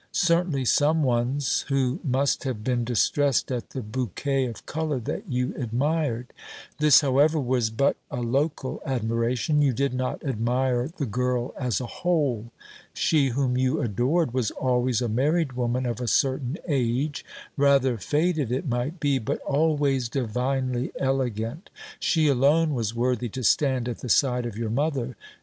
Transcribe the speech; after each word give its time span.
Certainly 0.13 0.65
some 0.65 1.03
one's 1.03 1.61
who 1.69 1.99
must 2.03 2.43
have 2.43 2.63
been 2.63 2.83
distressed 2.83 3.51
at 3.51 3.69
the 3.69 3.83
bouquet 3.83 4.45
of 4.47 4.65
colour 4.65 4.97
that 4.99 5.29
you 5.29 5.53
admired. 5.55 6.33
This, 6.79 7.01
however, 7.01 7.39
was 7.39 7.69
but 7.69 7.97
a 8.09 8.19
local 8.19 8.81
admiration. 8.83 9.61
You 9.61 9.73
did 9.73 9.93
not 9.93 10.23
admire 10.23 10.87
the 10.87 11.05
girl 11.05 11.53
as 11.55 11.79
a 11.79 11.85
whole. 11.85 12.51
She 12.95 13.27
whom 13.27 13.57
you 13.57 13.79
adored 13.79 14.33
was 14.33 14.49
always 14.49 15.03
a 15.03 15.07
married 15.07 15.53
woman 15.53 15.85
of 15.85 16.01
a 16.01 16.07
certain 16.07 16.57
age; 16.67 17.23
rather 17.55 17.99
faded, 17.99 18.51
it 18.51 18.67
might 18.67 18.99
be, 18.99 19.19
but 19.19 19.37
always 19.41 20.09
divinely 20.09 20.91
elegant. 20.99 21.69
She 21.99 22.27
alone 22.27 22.73
was 22.73 22.95
worthy 22.95 23.29
to 23.29 23.43
stand 23.43 23.87
at 23.87 23.99
the 23.99 24.09
side 24.09 24.47
of 24.47 24.57
your 24.57 24.71
mother. 24.71 25.15